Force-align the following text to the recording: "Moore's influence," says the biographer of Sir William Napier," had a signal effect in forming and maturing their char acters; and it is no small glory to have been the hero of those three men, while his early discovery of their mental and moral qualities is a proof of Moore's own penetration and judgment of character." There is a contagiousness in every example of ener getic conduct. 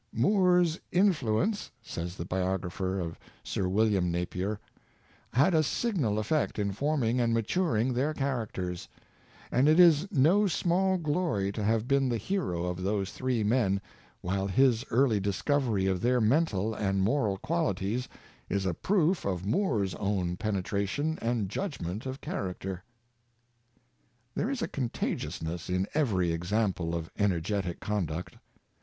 "Moore's 0.11 0.79
influence," 0.91 1.69
says 1.83 2.15
the 2.15 2.25
biographer 2.25 2.99
of 2.99 3.19
Sir 3.43 3.67
William 3.69 4.09
Napier," 4.09 4.59
had 5.33 5.53
a 5.53 5.61
signal 5.61 6.17
effect 6.17 6.57
in 6.57 6.71
forming 6.71 7.19
and 7.21 7.35
maturing 7.35 7.93
their 7.93 8.11
char 8.11 8.47
acters; 8.47 8.87
and 9.51 9.69
it 9.69 9.79
is 9.79 10.11
no 10.11 10.47
small 10.47 10.97
glory 10.97 11.51
to 11.51 11.63
have 11.63 11.87
been 11.87 12.09
the 12.09 12.17
hero 12.17 12.63
of 12.65 12.81
those 12.81 13.11
three 13.11 13.43
men, 13.43 13.79
while 14.21 14.47
his 14.47 14.83
early 14.89 15.19
discovery 15.19 15.85
of 15.85 16.01
their 16.01 16.19
mental 16.19 16.73
and 16.73 17.03
moral 17.03 17.37
qualities 17.37 18.07
is 18.49 18.65
a 18.65 18.73
proof 18.73 19.23
of 19.23 19.45
Moore's 19.45 19.93
own 19.93 20.35
penetration 20.35 21.19
and 21.21 21.47
judgment 21.47 22.07
of 22.07 22.21
character." 22.21 22.83
There 24.33 24.49
is 24.49 24.63
a 24.63 24.67
contagiousness 24.67 25.69
in 25.69 25.85
every 25.93 26.31
example 26.31 26.95
of 26.95 27.13
ener 27.19 27.39
getic 27.39 27.79
conduct. 27.79 28.37